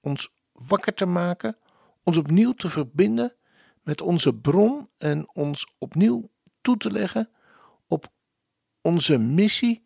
ons 0.00 0.32
wakker 0.52 0.94
te 0.94 1.06
maken, 1.06 1.56
ons 2.02 2.16
opnieuw 2.16 2.52
te 2.52 2.68
verbinden 2.68 3.34
met 3.82 4.00
onze 4.00 4.34
bron 4.34 4.88
en 4.98 5.28
ons 5.34 5.74
opnieuw 5.78 6.30
toe 6.60 6.76
te 6.76 6.90
leggen 6.90 7.30
op 7.86 8.12
onze 8.80 9.18
missie 9.18 9.84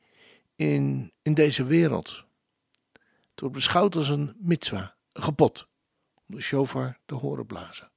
in, 0.57 1.13
in 1.23 1.35
deze 1.35 1.65
wereld. 1.65 2.25
Het 3.31 3.41
wordt 3.41 3.55
beschouwd 3.55 3.97
als 3.97 4.09
een 4.09 4.37
mitzwa, 4.39 4.97
een 5.13 5.23
gebod, 5.23 5.69
om 6.29 6.35
de 6.35 6.41
shofar 6.41 6.99
te 7.07 7.15
horen 7.15 7.47
blazen. 7.47 7.91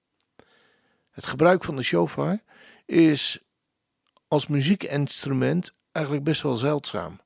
Het 1.09 1.25
gebruik 1.25 1.63
van 1.63 1.75
de 1.75 1.81
shofar 1.81 2.43
is 2.85 3.39
als 4.27 4.47
muziekinstrument 4.47 5.73
eigenlijk 5.91 6.25
best 6.25 6.41
wel 6.41 6.55
zeldzaam. 6.55 7.19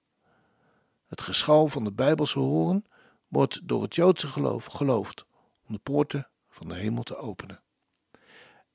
Het 1.07 1.21
geschal 1.21 1.67
van 1.67 1.83
de 1.83 1.91
Bijbelse 1.91 2.39
horen 2.39 2.85
wordt 3.27 3.67
door 3.67 3.81
het 3.81 3.95
Joodse 3.95 4.27
geloof 4.27 4.65
geloofd 4.65 5.25
om 5.67 5.73
de 5.73 5.79
poorten 5.79 6.29
van 6.49 6.67
de 6.67 6.75
hemel 6.75 7.03
te 7.03 7.17
openen. 7.17 7.63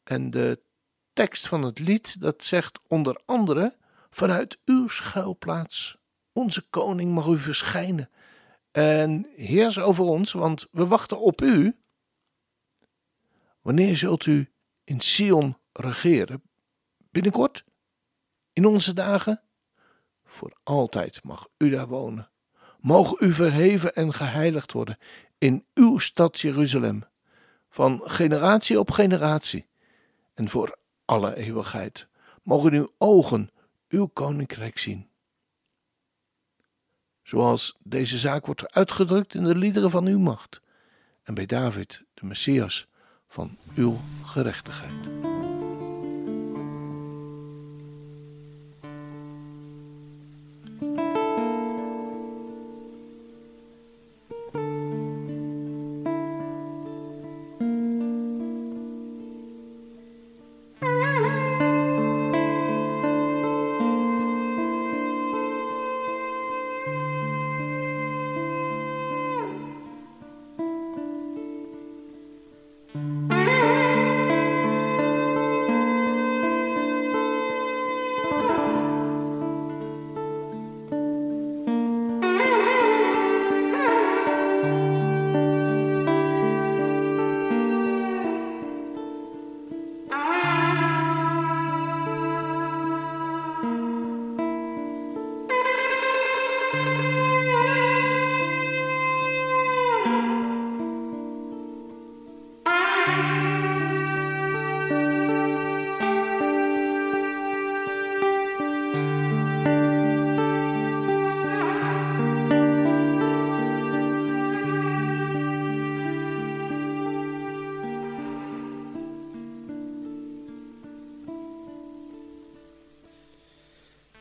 En 0.02 0.30
de 0.30 0.62
tekst 1.12 1.48
van 1.48 1.62
het 1.62 1.78
lied 1.78 2.20
dat 2.20 2.44
zegt 2.44 2.80
onder 2.86 3.20
andere 3.24 3.76
vanuit 4.10 4.58
uw 4.64 4.88
schuilplaats 4.88 5.98
onze 6.36 6.66
koning 6.70 7.12
mag 7.12 7.26
u 7.26 7.38
verschijnen 7.38 8.10
en 8.70 9.26
heers 9.36 9.78
over 9.78 10.04
ons, 10.04 10.32
want 10.32 10.66
we 10.70 10.86
wachten 10.86 11.20
op 11.20 11.42
u. 11.42 11.76
Wanneer 13.66 13.96
zult 13.96 14.26
u 14.26 14.50
in 14.84 15.00
Sion 15.00 15.56
regeren? 15.72 16.42
Binnenkort? 17.10 17.64
In 18.52 18.66
onze 18.66 18.92
dagen? 18.92 19.42
Voor 20.24 20.56
altijd 20.62 21.24
mag 21.24 21.48
u 21.58 21.70
daar 21.70 21.88
wonen. 21.88 22.30
Mogen 22.80 23.26
u 23.26 23.32
verheven 23.32 23.94
en 23.94 24.14
geheiligd 24.14 24.72
worden 24.72 24.98
in 25.38 25.66
uw 25.74 25.98
stad 25.98 26.40
Jeruzalem, 26.40 27.04
van 27.68 28.00
generatie 28.04 28.78
op 28.78 28.90
generatie 28.90 29.66
en 30.34 30.48
voor 30.48 30.78
alle 31.04 31.36
eeuwigheid. 31.36 32.08
Mogen 32.42 32.72
uw 32.72 32.88
ogen 32.98 33.50
uw 33.88 34.06
koninkrijk 34.06 34.78
zien. 34.78 35.08
Zoals 37.22 37.76
deze 37.82 38.18
zaak 38.18 38.46
wordt 38.46 38.72
uitgedrukt 38.72 39.34
in 39.34 39.44
de 39.44 39.56
liederen 39.56 39.90
van 39.90 40.06
uw 40.06 40.18
macht 40.18 40.60
en 41.22 41.34
bij 41.34 41.46
David, 41.46 42.04
de 42.14 42.26
Messias, 42.26 42.88
van 43.36 43.56
uw 43.74 43.96
gerechtigheid. 44.24 45.35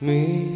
me. 0.05 0.54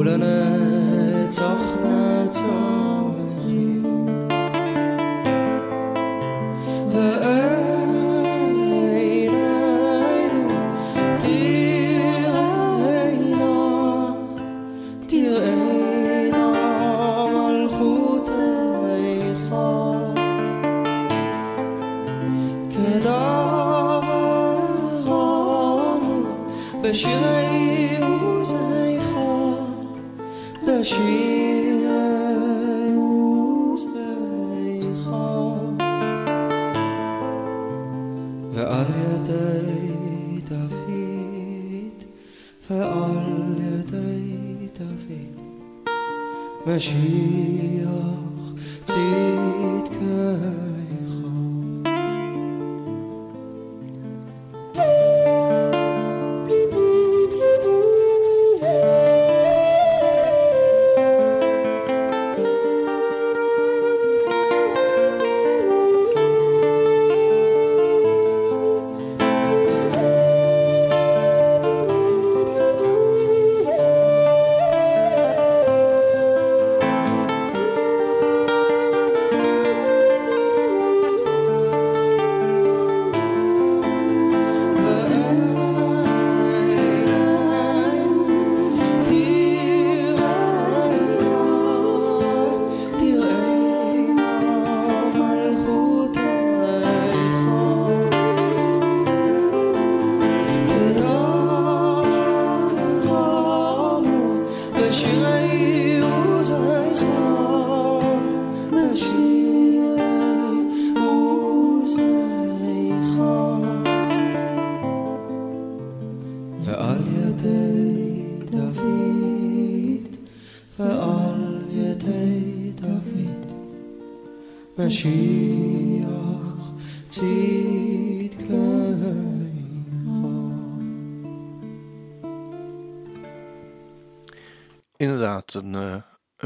Hvordan 0.00 0.22
er 0.22 1.30
tog 1.30 1.58
med 1.82 2.34
tog? 2.34 2.89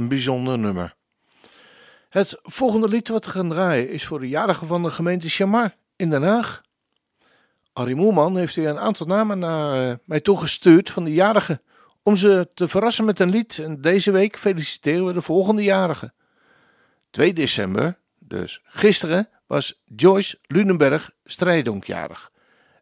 Een 0.05 0.11
bijzonder 0.11 0.59
nummer. 0.59 0.95
Het 2.09 2.39
volgende 2.43 2.89
lied 2.89 3.09
wat 3.09 3.25
we 3.25 3.31
gaan 3.31 3.49
draaien 3.49 3.91
is 3.91 4.07
voor 4.07 4.21
de 4.21 4.29
jarige 4.29 4.67
van 4.67 4.83
de 4.83 4.91
gemeente 4.91 5.29
Chamar 5.29 5.75
in 5.97 6.11
Den 6.11 6.23
Haag. 6.23 6.63
Arie 7.73 7.95
Moelman 7.95 8.37
heeft 8.37 8.55
hier 8.55 8.69
een 8.69 8.79
aantal 8.79 9.07
namen 9.07 9.39
naar 9.39 9.91
eh, 9.91 9.97
mij 10.05 10.21
toegestuurd 10.21 10.91
van 10.91 11.05
de 11.05 11.13
jarigen 11.13 11.63
om 12.03 12.17
ze 12.17 12.49
te 12.55 12.69
verrassen 12.69 13.05
met 13.05 13.21
een 13.21 13.31
lied. 13.31 13.59
En 13.59 13.81
deze 13.81 14.11
week 14.11 14.39
feliciteren 14.39 15.07
we 15.07 15.13
de 15.13 15.23
volgende 15.23 15.63
jarigen. 15.63 16.15
2 17.11 17.33
december, 17.33 17.99
dus 18.19 18.61
gisteren, 18.65 19.29
was 19.47 19.83
Joyce 19.85 20.39
Lunenberg 20.43 21.11
Strijdonk 21.25 21.85
jarig. 21.85 22.31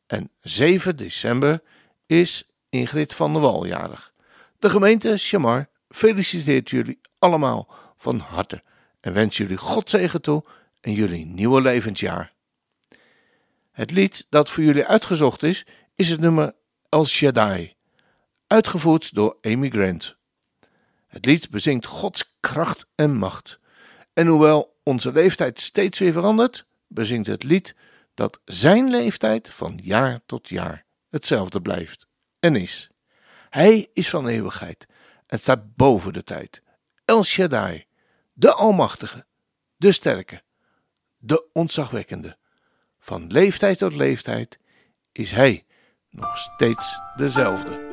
En 0.06 0.30
7 0.40 0.96
december 0.96 1.62
is 2.06 2.48
Ingrid 2.68 3.14
van 3.14 3.32
der 3.32 3.42
Wal 3.42 3.66
jarig. 3.66 4.12
De 4.58 4.70
gemeente 4.70 5.16
Chamar 5.16 5.68
feliciteert 5.88 6.70
jullie 6.70 7.00
allemaal 7.22 7.68
van 7.96 8.18
harte 8.18 8.62
en 9.00 9.12
wens 9.12 9.36
jullie 9.36 9.56
Godzegen 9.56 10.22
toe 10.22 10.44
en 10.80 10.92
jullie 10.92 11.26
nieuwe 11.26 11.60
levensjaar. 11.60 12.32
Het 13.72 13.90
lied 13.90 14.26
dat 14.28 14.50
voor 14.50 14.64
jullie 14.64 14.86
uitgezocht 14.86 15.42
is, 15.42 15.66
is 15.94 16.08
het 16.08 16.20
nummer 16.20 16.54
El 16.88 17.06
Shaddai, 17.06 17.74
uitgevoerd 18.46 19.14
door 19.14 19.36
Amy 19.40 19.70
Grant. 19.70 20.16
Het 21.06 21.24
lied 21.24 21.50
bezingt 21.50 21.86
Gods 21.86 22.34
kracht 22.40 22.86
en 22.94 23.16
macht. 23.16 23.58
En 24.12 24.26
hoewel 24.26 24.76
onze 24.82 25.12
leeftijd 25.12 25.60
steeds 25.60 25.98
weer 25.98 26.12
verandert, 26.12 26.66
bezingt 26.86 27.26
het 27.26 27.42
lied 27.42 27.74
dat 28.14 28.40
zijn 28.44 28.90
leeftijd 28.90 29.50
van 29.50 29.80
jaar 29.82 30.20
tot 30.26 30.48
jaar 30.48 30.84
hetzelfde 31.10 31.60
blijft 31.60 32.06
en 32.38 32.56
is. 32.56 32.90
Hij 33.50 33.90
is 33.92 34.10
van 34.10 34.26
eeuwigheid 34.26 34.86
en 35.26 35.38
staat 35.38 35.76
boven 35.76 36.12
de 36.12 36.24
tijd. 36.24 36.62
El 37.04 37.24
Shaddai, 37.24 37.86
de 38.32 38.54
Almachtige, 38.54 39.26
de 39.76 39.92
Sterke, 39.92 40.42
de 41.18 41.48
Ontzagwekkende. 41.52 42.36
Van 42.98 43.26
leeftijd 43.26 43.78
tot 43.78 43.94
leeftijd 43.94 44.58
is 45.12 45.30
Hij 45.30 45.64
nog 46.10 46.38
steeds 46.38 47.00
dezelfde. 47.16 47.90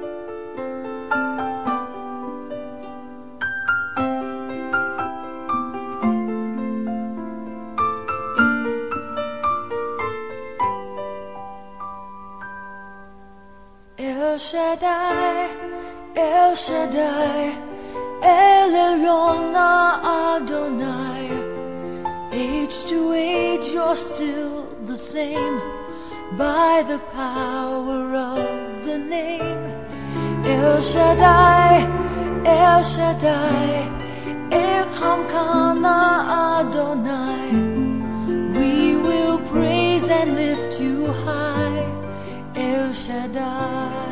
El 13.96 14.38
Shaddai, 14.38 15.50
El 16.14 16.56
Shaddai, 16.56 17.69
El 18.30 18.72
Elyon 18.88 19.56
Adonai. 20.36 21.26
Age 22.32 22.84
to 22.90 23.14
age, 23.14 23.70
you're 23.70 23.98
still 23.98 24.68
the 24.86 24.98
same 24.98 25.58
by 26.38 26.84
the 26.92 27.00
power 27.12 28.04
of 28.14 28.86
the 28.86 29.00
name. 29.00 29.64
El 30.46 30.80
Shaddai, 30.80 31.72
El 32.46 32.84
Shaddai, 32.84 33.72
El 34.52 34.86
Kamkana 35.00 36.00
Adonai. 36.60 37.48
We 38.60 38.98
will 39.08 39.40
praise 39.52 40.08
and 40.08 40.36
lift 40.36 40.80
you 40.80 41.08
high, 41.26 41.82
El 42.56 42.94
Shaddai. 42.94 44.09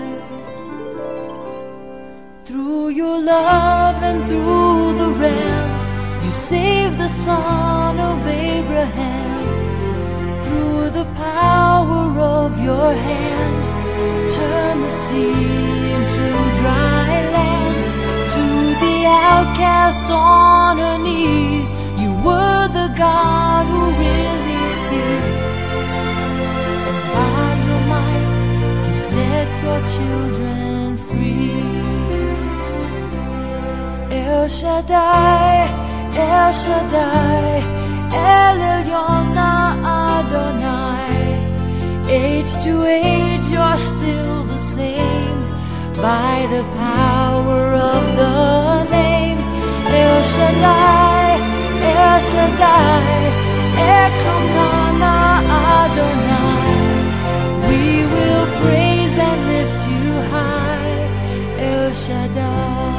Through 2.77 2.89
your 2.89 3.19
love 3.19 4.03
and 4.03 4.27
through 4.29 4.93
the 5.01 5.09
Ram, 5.09 6.23
you 6.23 6.29
saved 6.29 6.99
the 6.99 7.09
son 7.09 7.99
of 7.99 8.19
Abraham. 8.27 9.45
Through 10.43 10.91
the 10.91 11.05
power 11.15 12.05
of 12.19 12.63
your 12.63 12.93
hand, 12.93 13.63
turn 14.31 14.81
the 14.81 14.91
sea 14.91 15.91
into 15.95 16.27
dry 16.61 17.09
land. 17.37 17.77
To 18.35 18.45
the 18.85 18.97
outcast 19.07 20.11
on 20.11 20.77
her 20.77 20.99
knees, 20.99 21.73
you 21.97 22.11
were 22.23 22.67
the 22.67 22.93
God 22.95 23.65
who 23.65 23.85
really 24.05 24.63
sees. 24.85 25.63
And 26.89 26.99
by 27.15 27.47
your 27.67 27.83
might, 27.93 28.33
you 28.87 28.99
set 28.99 29.47
your 29.65 29.81
children 29.95 30.95
free. 31.09 31.96
El 34.27 34.49
Shaddai, 34.49 35.69
El 36.13 36.51
Shaddai, 36.51 37.63
El 38.11 38.59
Elyon 38.75 39.37
Adonai. 40.17 41.15
Age 42.09 42.51
to 42.63 42.73
age, 42.85 43.47
you're 43.49 43.77
still 43.77 44.43
the 44.43 44.59
same 44.59 45.39
by 46.01 46.45
the 46.51 46.63
power 46.75 47.75
of 47.95 48.03
the 48.19 48.83
name. 48.91 49.39
El 50.03 50.21
Shaddai, 50.33 51.27
El 51.95 52.19
Shaddai, 52.29 53.31
Elkamkana 53.95 55.17
Adonai. 55.79 56.75
We 57.69 57.83
will 58.13 58.45
praise 58.59 59.17
and 59.29 59.39
lift 59.53 59.79
you 59.87 60.11
high, 60.35 60.99
El 61.71 61.93
Shaddai. 61.93 62.96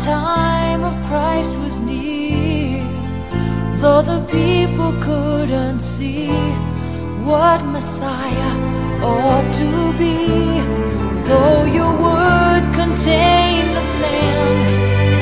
Time 0.00 0.82
of 0.82 0.94
Christ 1.06 1.54
was 1.56 1.78
near. 1.80 2.82
Though 3.82 4.02
the 4.02 4.20
people 4.30 4.92
couldn't 5.00 5.80
see 5.80 6.28
what 7.22 7.64
Messiah 7.66 8.54
ought 9.02 9.52
to 9.62 9.92
be, 9.98 10.60
though 11.28 11.64
your 11.64 11.92
word 12.08 12.64
contained 12.72 13.76
the 13.76 13.84
plan, 13.94 14.46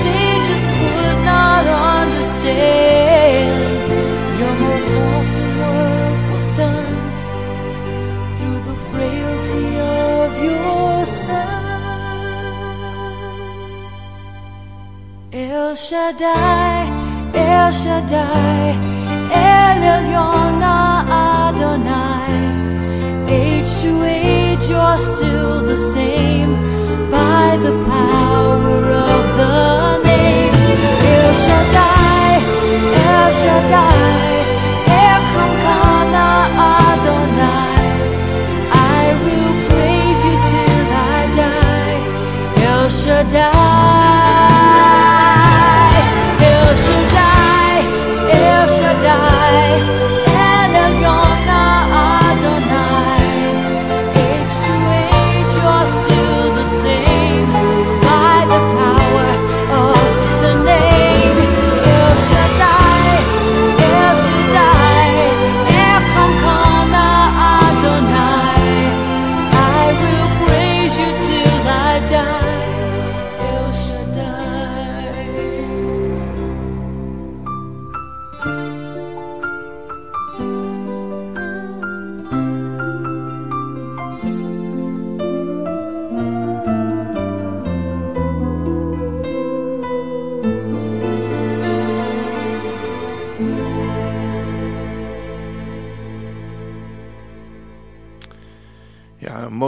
they 0.06 0.30
just 0.48 0.68
could 0.78 1.18
not 1.24 1.64
understand. 2.00 3.58
Your 4.38 4.54
most 4.66 4.92
awesome 4.92 5.47
El 15.58 15.74
Shaddai, 15.74 16.86
El 17.34 17.72
Shaddai, 17.72 18.78
El 19.34 19.82
Elyon 19.94 20.62
Adonai. 20.62 22.36
Age 23.26 23.70
to 23.82 23.90
age, 24.04 24.64
you're 24.70 24.98
still 24.98 25.56
the 25.72 25.76
same 25.94 26.52
by 27.10 27.58
the 27.64 27.72
power 27.90 28.82
of 29.10 29.24
the 29.40 29.58
name. 30.10 30.54
El 31.16 31.32
Shaddai, 31.44 32.30
El 33.10 33.28
Shaddai, 33.40 34.30
El 35.06 35.20
Kamkana 35.32 36.30
Adonai. 36.70 37.82
I 39.00 39.02
will 39.24 39.54
praise 39.68 40.20
you 40.28 40.36
till 40.50 40.88
I 41.16 41.20
die. 41.42 41.98
El 42.70 42.84
Shaddai, 43.00 43.58
El 46.78 46.84
Shaddai, 46.84 47.80
El 48.30 48.68
Shaddai, 48.68 50.27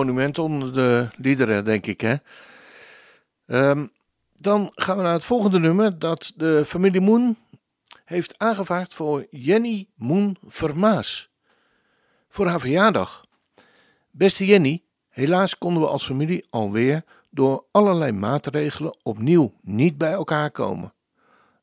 monument 0.00 0.38
onder 0.38 0.72
de 0.72 1.08
liederen, 1.16 1.64
denk 1.64 1.86
ik, 1.86 2.00
hè. 2.00 2.14
Ehm, 3.46 3.86
dan 4.36 4.72
gaan 4.74 4.96
we 4.96 5.02
naar 5.02 5.12
het 5.12 5.24
volgende 5.24 5.58
nummer 5.58 5.98
dat 5.98 6.32
de 6.36 6.62
familie 6.66 7.00
Moen 7.00 7.36
heeft 8.04 8.38
aangevraagd 8.38 8.94
voor 8.94 9.26
Jenny 9.30 9.88
Moen 9.94 10.36
Vermaas. 10.46 11.30
Voor 12.28 12.46
haar 12.46 12.60
verjaardag. 12.60 13.24
Beste 14.10 14.46
Jenny, 14.46 14.82
helaas 15.08 15.58
konden 15.58 15.82
we 15.82 15.88
als 15.88 16.06
familie 16.06 16.46
alweer 16.50 17.04
door 17.30 17.64
allerlei 17.70 18.12
maatregelen 18.12 18.96
opnieuw 19.02 19.54
niet 19.62 19.98
bij 19.98 20.12
elkaar 20.12 20.50
komen. 20.50 20.92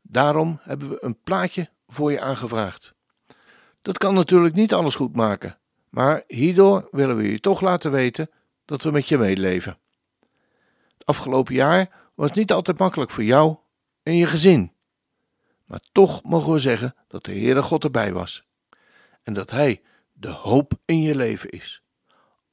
Daarom 0.01 0.59
hebben 0.61 0.89
we 0.89 0.97
een 0.99 1.17
plaatje 1.23 1.69
voor 1.87 2.11
je 2.11 2.21
aangevraagd. 2.21 2.93
Dat 3.81 3.97
kan 3.97 4.13
natuurlijk 4.13 4.55
niet 4.55 4.73
alles 4.73 4.95
goed 4.95 5.15
maken, 5.15 5.57
maar 5.89 6.23
hierdoor 6.27 6.87
willen 6.91 7.17
we 7.17 7.31
je 7.31 7.39
toch 7.39 7.61
laten 7.61 7.91
weten 7.91 8.29
dat 8.65 8.83
we 8.83 8.91
met 8.91 9.07
je 9.07 9.17
meeleven. 9.17 9.77
Het 10.93 11.05
afgelopen 11.05 11.53
jaar 11.53 12.09
was 12.15 12.31
niet 12.31 12.51
altijd 12.51 12.77
makkelijk 12.77 13.11
voor 13.11 13.23
jou 13.23 13.57
en 14.03 14.15
je 14.15 14.27
gezin. 14.27 14.71
Maar 15.65 15.79
toch 15.91 16.23
mogen 16.23 16.53
we 16.53 16.59
zeggen 16.59 16.95
dat 17.07 17.23
de 17.25 17.31
Heere 17.31 17.61
God 17.61 17.83
erbij 17.83 18.13
was. 18.13 18.43
En 19.23 19.33
dat 19.33 19.51
Hij 19.51 19.81
de 20.13 20.29
hoop 20.29 20.73
in 20.85 21.01
je 21.01 21.15
leven 21.15 21.49
is. 21.49 21.81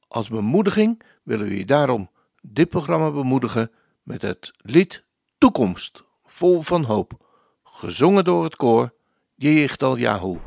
Als 0.07 0.29
bemoediging 0.29 1.01
willen 1.23 1.47
we 1.47 1.57
je 1.57 1.65
daarom 1.65 2.09
dit 2.41 2.69
programma 2.69 3.11
bemoedigen 3.11 3.71
met 4.03 4.21
het 4.21 4.53
lied 4.57 5.03
Toekomst, 5.37 6.03
vol 6.23 6.61
van 6.61 6.83
hoop, 6.83 7.25
gezongen 7.63 8.23
door 8.23 8.43
het 8.43 8.55
koor 8.55 8.93
Jehichtal 9.35 9.97
Yahoo. 9.97 10.41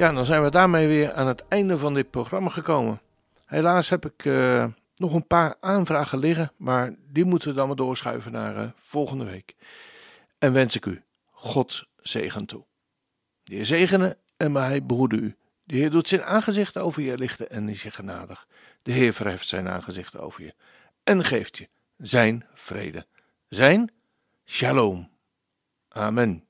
Ja, 0.00 0.12
dan 0.12 0.24
zijn 0.24 0.42
we 0.42 0.50
daarmee 0.50 0.86
weer 0.86 1.12
aan 1.12 1.26
het 1.26 1.48
einde 1.48 1.78
van 1.78 1.94
dit 1.94 2.10
programma 2.10 2.48
gekomen. 2.48 3.00
Helaas 3.46 3.88
heb 3.88 4.06
ik 4.06 4.24
eh, 4.24 4.66
nog 4.96 5.14
een 5.14 5.26
paar 5.26 5.56
aanvragen 5.60 6.18
liggen, 6.18 6.52
maar 6.56 6.94
die 7.12 7.24
moeten 7.24 7.48
we 7.48 7.54
dan 7.54 7.66
maar 7.66 7.76
doorschuiven 7.76 8.32
naar 8.32 8.56
eh, 8.56 8.68
volgende 8.76 9.24
week. 9.24 9.54
En 10.38 10.52
wens 10.52 10.76
ik 10.76 10.86
u 10.86 11.02
Gods 11.30 11.88
zegen 11.96 12.46
toe. 12.46 12.64
De 13.42 13.54
Heer 13.54 13.66
zegene 13.66 14.18
en 14.36 14.54
hij 14.54 14.84
behoede 14.84 15.16
u. 15.16 15.36
De 15.64 15.76
Heer 15.76 15.90
doet 15.90 16.08
zijn 16.08 16.24
aangezicht 16.24 16.78
over 16.78 17.02
je 17.02 17.18
lichten 17.18 17.50
en 17.50 17.68
is 17.68 17.82
je 17.82 17.90
genadig. 17.90 18.46
De 18.82 18.92
Heer 18.92 19.12
verheft 19.12 19.48
zijn 19.48 19.68
aangezicht 19.68 20.18
over 20.18 20.42
je 20.42 20.54
en 21.04 21.24
geeft 21.24 21.58
je 21.58 21.68
zijn 21.96 22.46
vrede. 22.54 23.06
Zijn 23.48 23.90
shalom. 24.44 25.10
Amen. 25.88 26.49